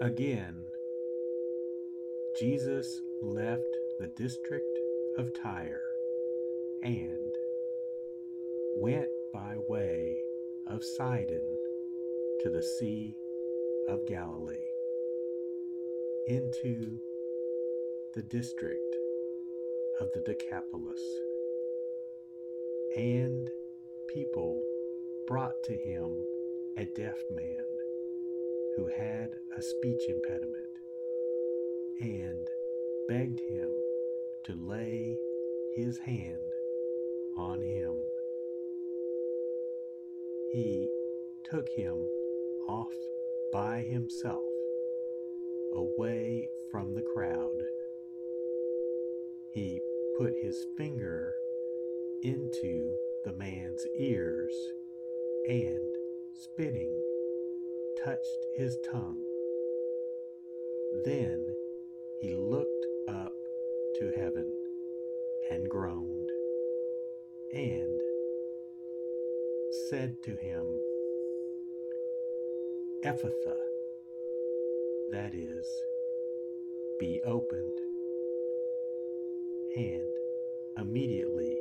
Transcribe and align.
Again, 0.00 0.54
Jesus 2.38 3.00
left 3.20 3.62
the 3.98 4.06
district 4.16 4.78
of 5.18 5.28
Tyre 5.42 5.82
and 6.84 7.34
went 8.76 9.08
by 9.34 9.56
way 9.68 10.16
of 10.68 10.84
Sidon 10.96 11.42
to 12.42 12.48
the 12.48 12.62
Sea 12.78 13.12
of 13.88 14.06
Galilee, 14.06 14.54
into 16.28 16.96
the 18.14 18.22
district 18.22 18.94
of 20.00 20.06
the 20.14 20.20
Decapolis. 20.20 21.02
And 22.96 23.50
people 24.14 24.62
brought 25.26 25.60
to 25.64 25.72
him 25.72 26.24
a 26.76 26.84
deaf 26.84 27.18
man 27.34 27.77
who 28.78 28.86
had 28.96 29.30
a 29.56 29.60
speech 29.60 30.02
impediment 30.08 30.70
and 32.00 32.46
begged 33.08 33.40
him 33.40 33.68
to 34.44 34.54
lay 34.54 35.16
his 35.74 35.98
hand 35.98 36.38
on 37.36 37.60
him. 37.60 38.00
He 40.52 40.88
took 41.50 41.66
him 41.76 41.96
off 42.68 42.92
by 43.52 43.80
himself 43.80 44.44
away 45.74 46.46
from 46.70 46.94
the 46.94 47.04
crowd. 47.14 47.58
He 49.54 49.80
put 50.16 50.34
his 50.40 50.56
finger 50.76 51.34
into 52.22 52.94
the 53.24 53.32
man's 53.32 53.84
ears 53.98 54.54
and 55.48 55.96
spitting 56.32 57.07
touched 58.08 58.46
his 58.56 58.78
tongue. 58.90 59.22
Then 61.04 61.44
he 62.22 62.34
looked 62.34 62.86
up 63.06 63.34
to 63.98 64.12
heaven 64.16 64.50
and 65.50 65.68
groaned 65.68 66.30
and 67.52 68.00
said 69.90 70.16
to 70.24 70.30
him, 70.36 70.64
Ephphatha, 73.04 73.56
that 75.10 75.34
is, 75.34 75.66
be 76.98 77.20
opened. 77.26 77.78
And 79.76 80.08
immediately 80.78 81.58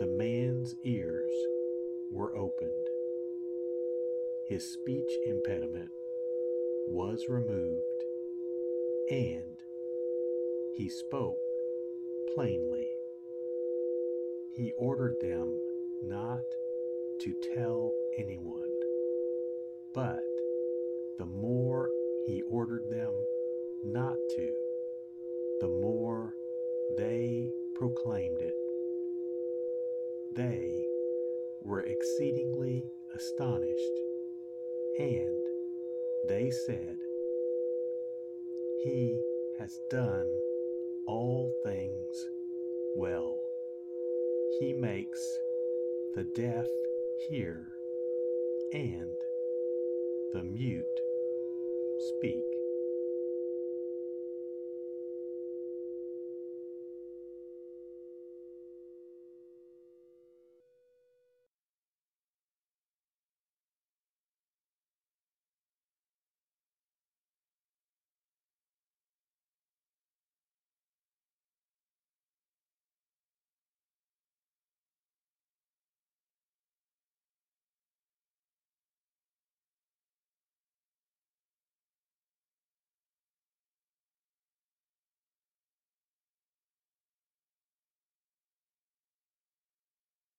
the 0.00 0.06
man's 0.06 0.74
ears 0.84 1.32
were 2.12 2.36
opened 2.36 2.95
his 4.48 4.72
speech 4.72 5.10
impediment 5.26 5.90
was 6.86 7.26
removed, 7.28 7.82
and 9.10 9.56
he 10.76 10.88
spoke 10.88 11.36
plainly. 12.32 12.86
He 14.52 14.72
ordered 14.78 15.16
them 15.20 15.58
not 16.04 16.44
to 17.22 17.34
tell 17.54 17.92
anyone, 18.18 18.70
but 19.92 20.22
the 21.18 21.26
more 21.26 21.90
he 22.26 22.40
ordered 22.48 22.88
them 22.88 23.12
not 23.84 24.16
to, 24.36 24.54
the 25.60 25.68
more 25.68 26.34
they 26.96 27.50
proclaimed 27.74 28.38
it. 28.40 28.54
They 30.36 30.86
were 31.64 31.80
exceedingly 31.80 32.84
astonished 33.12 34.05
and 34.98 35.46
they 36.28 36.50
said, 36.50 36.96
He 38.82 39.20
has 39.58 39.78
done 39.90 40.26
all 41.06 41.52
things 41.64 42.28
well. 42.96 43.38
He 44.58 44.72
makes 44.72 45.20
the 46.14 46.24
deaf 46.24 46.66
hear 47.28 47.66
and 48.72 49.10
the 50.32 50.42
mute 50.42 50.84
speak. 51.98 52.55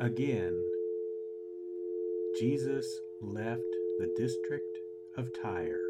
Again, 0.00 0.56
Jesus 2.38 3.00
left 3.20 3.66
the 3.98 4.06
district 4.16 4.78
of 5.16 5.32
Tyre 5.32 5.80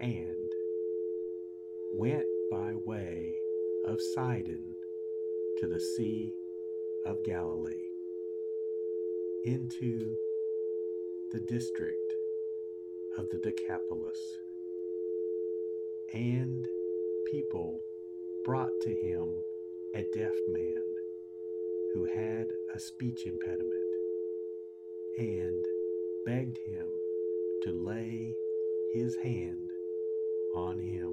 and 0.00 0.52
went 1.94 2.26
by 2.50 2.74
way 2.84 3.34
of 3.86 3.98
Sidon 4.14 4.62
to 5.60 5.66
the 5.66 5.80
Sea 5.80 6.30
of 7.06 7.24
Galilee, 7.24 7.88
into 9.46 10.14
the 11.32 11.40
district 11.40 12.12
of 13.16 13.30
the 13.30 13.38
Decapolis. 13.38 14.20
And 16.12 16.68
people 17.30 17.80
brought 18.44 18.78
to 18.82 18.90
him 18.90 19.36
a 19.94 20.04
deaf 20.12 20.34
man 20.48 20.95
who 21.94 22.04
had 22.04 22.46
a 22.74 22.78
speech 22.78 23.26
impediment 23.26 23.82
and 25.18 25.64
begged 26.24 26.58
him 26.66 26.86
to 27.62 27.72
lay 27.72 28.34
his 28.94 29.16
hand 29.16 29.70
on 30.54 30.78
him. 30.78 31.12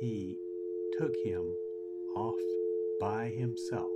He 0.00 0.36
took 0.98 1.14
him 1.24 1.54
off 2.14 2.40
by 3.00 3.28
himself 3.36 3.90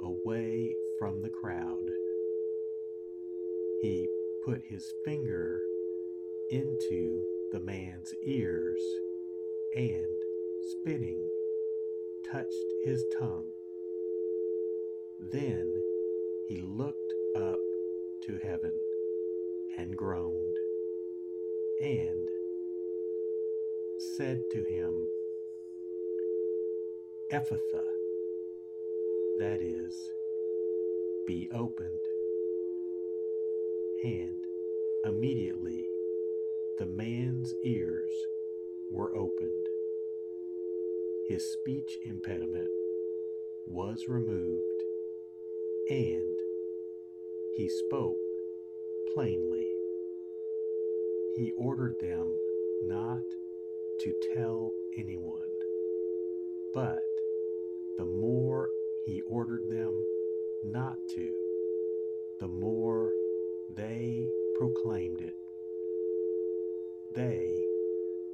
away 0.00 0.74
from 0.98 1.22
the 1.22 1.30
crowd. 1.30 1.88
He 3.80 4.08
put 4.44 4.62
his 4.64 4.92
finger 5.04 5.60
into 6.50 7.24
the 7.52 7.60
man's 7.60 8.14
ears 8.24 8.80
and 9.76 10.06
spitting 10.62 11.28
touched 12.32 12.72
his 12.84 13.04
tongue. 13.18 13.46
Then 15.32 15.72
he 16.48 16.60
looked 16.60 17.12
up 17.36 17.58
to 18.24 18.38
heaven 18.42 18.72
and 19.78 19.96
groaned 19.96 20.56
and 21.80 22.28
said 24.16 24.42
to 24.52 24.64
him, 24.64 25.06
Ephphatha, 27.32 27.84
that 29.38 29.60
is, 29.60 29.94
be 31.26 31.48
opened. 31.52 31.90
And 34.04 34.36
immediately 35.04 35.86
the 36.78 36.86
man's 36.86 37.54
ears 37.64 38.10
were 38.90 39.14
opened 39.16 39.66
his 41.28 41.52
speech 41.52 41.98
impediment 42.04 42.68
was 43.66 44.06
removed, 44.08 44.82
and 45.90 46.36
he 47.56 47.68
spoke 47.68 48.16
plainly. 49.12 49.66
He 51.34 51.52
ordered 51.58 51.96
them 52.00 52.32
not 52.84 53.22
to 54.00 54.14
tell 54.34 54.70
anyone, 54.96 55.50
but 56.72 57.00
the 57.98 58.04
more 58.04 58.68
he 59.04 59.20
ordered 59.28 59.68
them 59.68 59.92
not 60.64 60.96
to, 61.16 61.34
the 62.38 62.48
more 62.48 63.10
they 63.74 64.28
proclaimed 64.58 65.20
it. 65.20 65.34
They 67.16 67.64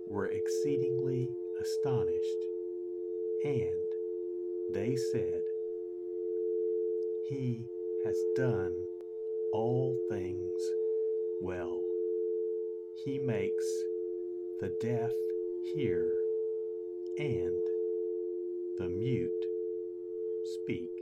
were 0.08 0.26
exceedingly 0.26 1.30
astonished 1.58 2.51
and 3.44 3.92
they 4.70 4.96
said, 4.96 5.42
He 7.28 7.60
has 8.04 8.16
done 8.36 8.74
all 9.52 9.98
things 10.10 10.60
well. 11.40 11.82
He 13.04 13.18
makes 13.18 13.64
the 14.60 14.70
deaf 14.80 15.12
hear 15.74 16.12
and 17.18 17.62
the 18.78 18.88
mute 18.88 19.30
speak. 20.44 21.01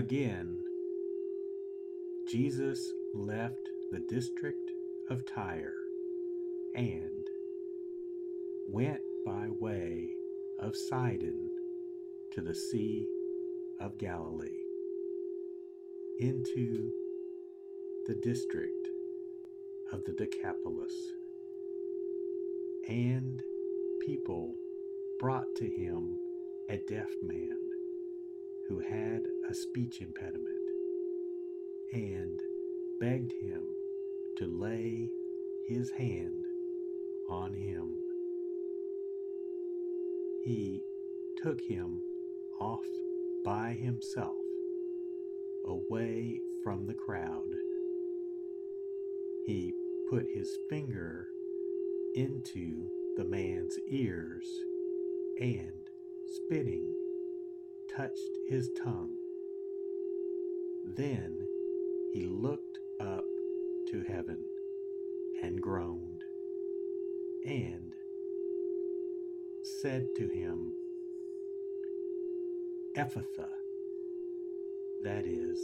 Again, 0.00 0.56
Jesus 2.26 2.90
left 3.12 3.68
the 3.92 4.00
district 4.08 4.70
of 5.10 5.26
Tyre 5.26 5.74
and 6.74 7.26
went 8.66 9.02
by 9.26 9.48
way 9.50 10.08
of 10.58 10.74
Sidon 10.74 11.50
to 12.32 12.40
the 12.40 12.54
Sea 12.54 13.06
of 13.78 13.98
Galilee, 13.98 14.62
into 16.18 16.90
the 18.06 18.14
district 18.22 18.88
of 19.92 20.02
the 20.06 20.14
Decapolis. 20.14 20.94
And 22.88 23.42
people 24.06 24.54
brought 25.18 25.54
to 25.56 25.66
him 25.66 26.16
a 26.70 26.78
deaf 26.88 27.10
man 27.22 27.58
who 28.66 28.78
had 28.78 29.24
a 29.50 29.54
speech 29.54 30.00
impediment 30.00 30.54
and 31.92 32.38
begged 33.00 33.32
him 33.42 33.62
to 34.38 34.46
lay 34.46 35.08
his 35.66 35.90
hand 35.90 36.44
on 37.28 37.52
him. 37.52 37.96
He 40.44 40.80
took 41.42 41.60
him 41.68 42.00
off 42.60 42.84
by 43.44 43.72
himself, 43.72 44.36
away 45.66 46.40
from 46.62 46.86
the 46.86 46.94
crowd. 46.94 47.50
He 49.46 49.72
put 50.08 50.26
his 50.32 50.56
finger 50.68 51.26
into 52.14 52.88
the 53.16 53.24
man's 53.24 53.76
ears 53.88 54.46
and, 55.40 55.72
spitting, 56.36 56.94
touched 57.96 58.36
his 58.48 58.70
tongue. 58.84 59.19
Then 60.96 61.46
he 62.12 62.26
looked 62.26 62.78
up 63.00 63.24
to 63.90 64.02
heaven 64.02 64.44
and 65.42 65.60
groaned 65.60 66.22
and 67.44 67.92
said 69.80 70.06
to 70.16 70.28
him, 70.28 70.72
Ephphatha, 72.96 73.48
that 75.02 75.26
is, 75.26 75.58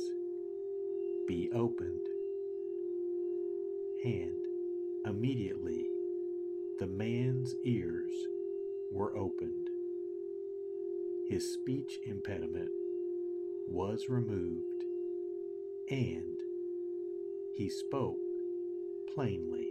be 1.26 1.50
opened. 1.52 2.06
And 4.04 4.36
immediately 5.06 5.86
the 6.78 6.86
man's 6.86 7.54
ears 7.64 8.12
were 8.92 9.16
opened 9.16 9.66
his 11.28 11.52
speech 11.52 11.98
impediment 12.06 12.70
was 13.66 14.08
removed, 14.08 14.84
and 15.90 16.36
he 17.54 17.68
spoke 17.68 18.18
plainly. 19.14 19.68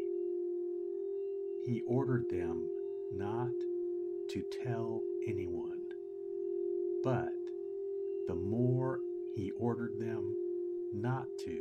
He 1.66 1.82
ordered 1.88 2.26
them 2.30 2.70
not 3.14 3.52
to 4.30 4.44
tell 4.64 5.02
anyone, 5.28 5.82
but 7.04 7.34
the 8.28 8.36
more 8.36 9.00
he 9.36 9.52
ordered 9.60 10.00
them 10.00 10.36
not 10.94 11.28
to, 11.46 11.60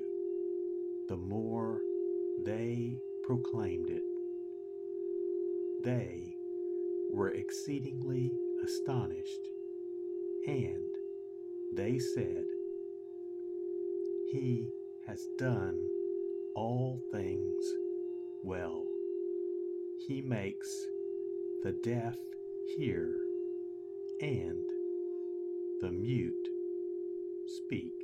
the 1.08 1.16
more 1.16 1.80
they 2.44 2.96
proclaimed 3.24 3.90
it. 3.90 4.02
They 5.82 6.36
were 7.10 7.30
exceedingly 7.30 8.30
astonished 8.62 9.48
and 10.46 10.84
they 11.74 11.98
said, 11.98 12.44
He 14.34 14.66
has 15.06 15.28
done 15.38 15.78
all 16.56 17.00
things 17.12 17.64
well. 18.42 18.84
He 20.08 20.22
makes 20.22 20.68
the 21.62 21.70
deaf 21.84 22.16
hear 22.76 23.16
and 24.20 24.64
the 25.80 25.92
mute 25.92 26.48
speak. 27.46 28.03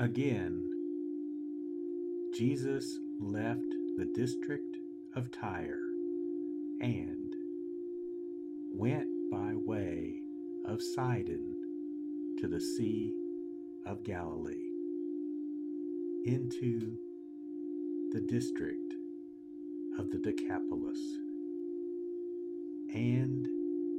Again, 0.00 0.62
Jesus 2.32 3.00
left 3.20 3.68
the 3.96 4.08
district 4.14 4.76
of 5.16 5.28
Tyre 5.32 5.80
and 6.80 7.34
went 8.72 9.08
by 9.32 9.54
way 9.56 10.20
of 10.66 10.80
Sidon 10.80 11.56
to 12.38 12.46
the 12.46 12.60
Sea 12.60 13.12
of 13.86 14.04
Galilee 14.04 14.70
into 16.26 16.96
the 18.12 18.20
district 18.28 18.94
of 19.98 20.10
the 20.10 20.18
Decapolis. 20.18 21.00
And 22.94 23.48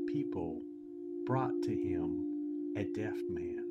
people 0.08 0.62
brought 1.26 1.62
to 1.64 1.76
him 1.76 2.74
a 2.78 2.86
deaf 2.86 3.18
man 3.30 3.69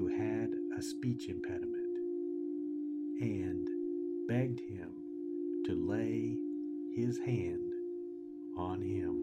who 0.00 0.08
had 0.08 0.48
a 0.78 0.82
speech 0.82 1.28
impediment 1.28 1.94
and 3.20 3.68
begged 4.26 4.60
him 4.60 4.88
to 5.66 5.74
lay 5.74 6.38
his 6.96 7.18
hand 7.18 7.70
on 8.56 8.80
him. 8.80 9.20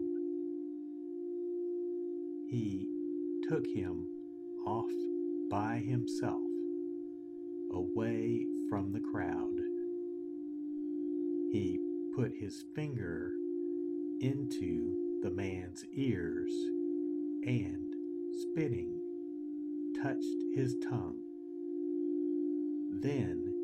He 2.48 2.86
took 3.48 3.66
him 3.66 4.06
off 4.64 4.90
by 5.50 5.78
himself 5.78 6.42
away 7.72 8.46
from 8.70 8.92
the 8.92 9.00
crowd. 9.00 9.58
He 11.50 11.80
put 12.14 12.30
his 12.38 12.64
finger 12.76 13.32
into 14.20 15.20
the 15.24 15.30
man's 15.30 15.84
ears 15.96 16.52
and, 17.44 17.92
spitting, 18.52 19.07
touched 20.02 20.42
his 20.54 20.76
tongue. 20.88 21.18
Then 23.00 23.54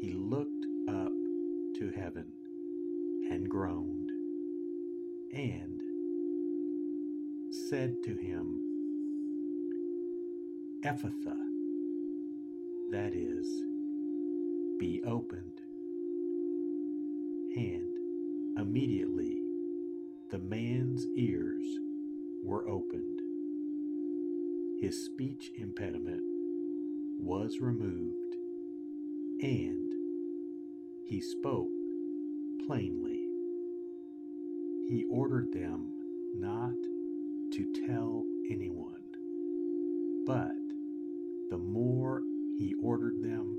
he 0.00 0.12
looked 0.14 0.66
up 0.88 1.12
to 1.76 1.92
heaven 1.96 2.26
and 3.30 3.48
groaned 3.48 4.10
and 5.32 5.80
said 7.68 7.94
to 8.04 8.16
him, 8.16 8.60
Ephphatha, 10.84 11.36
that 12.90 13.12
is, 13.14 13.46
be 14.78 15.02
opened. 15.06 15.60
And 17.56 18.58
immediately 18.58 19.38
the 20.30 20.38
man's 20.38 21.06
ears 21.16 21.66
were 22.42 22.68
opened. 22.68 23.19
His 24.80 25.04
speech 25.04 25.52
impediment 25.58 26.22
was 27.20 27.60
removed, 27.60 28.34
and 29.42 29.92
he 31.04 31.20
spoke 31.20 31.68
plainly. 32.66 33.20
He 34.88 35.04
ordered 35.10 35.52
them 35.52 35.92
not 36.34 36.72
to 37.52 37.84
tell 37.86 38.24
anyone, 38.50 39.02
but 40.24 40.56
the 41.50 41.58
more 41.58 42.22
he 42.56 42.74
ordered 42.82 43.22
them 43.22 43.58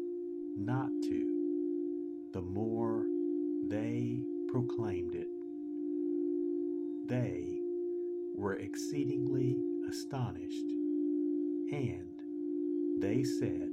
not 0.57 0.89
to, 1.03 2.29
the 2.33 2.41
more 2.41 3.05
they 3.67 4.23
proclaimed 4.49 5.13
it. 5.13 5.29
They 7.07 7.59
were 8.33 8.55
exceedingly 8.55 9.55
astonished, 9.87 10.80
and 11.71 13.01
they 13.01 13.23
said, 13.23 13.69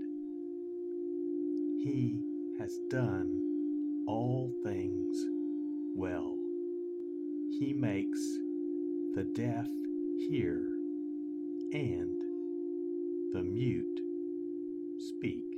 He 1.82 2.20
has 2.58 2.72
done 2.90 4.04
all 4.06 4.52
things 4.64 5.16
well. 5.96 6.36
He 7.58 7.72
makes 7.72 8.20
the 9.14 9.24
deaf 9.34 9.66
hear 10.30 10.68
and 11.72 12.14
the 13.32 13.42
mute 13.42 14.00
speak. 14.98 15.57